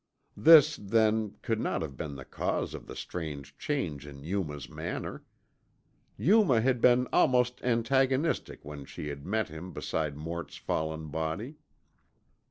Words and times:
This, 0.35 0.77
then, 0.77 1.35
could 1.43 1.59
not 1.59 1.83
have 1.83 1.95
been 1.95 2.15
the 2.15 2.25
cause 2.25 2.73
of 2.73 2.87
the 2.87 2.95
strange 2.95 3.55
change 3.59 4.07
in 4.07 4.23
Yuma's 4.23 4.67
manner. 4.67 5.23
Yuma 6.17 6.59
had 6.59 6.81
been 6.81 7.07
almost 7.13 7.61
antagonistic 7.61 8.65
when 8.65 8.83
she 8.83 9.09
had 9.09 9.27
met 9.27 9.49
him 9.49 9.73
beside 9.73 10.17
Mort's 10.17 10.57
fallen 10.57 11.09
body. 11.09 11.57